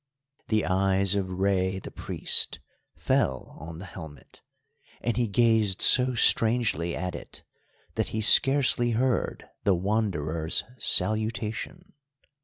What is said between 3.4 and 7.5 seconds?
on the helmet, and he gazed so strangely at it